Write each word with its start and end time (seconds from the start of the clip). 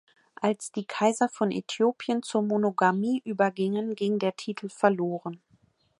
Als 0.41 0.71
die 0.71 0.85
Kaiser 0.85 1.29
von 1.29 1.51
Äthiopien 1.51 2.23
zur 2.23 2.41
Monogamie 2.41 3.21
übergingen, 3.23 3.93
ging 3.93 4.17
der 4.17 4.35
Titel 4.35 4.67
verloren. 4.67 5.39